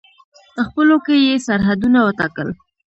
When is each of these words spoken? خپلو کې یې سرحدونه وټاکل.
خپلو 0.65 0.95
کې 1.05 1.15
یې 1.25 1.35
سرحدونه 1.47 1.99
وټاکل. 2.03 2.47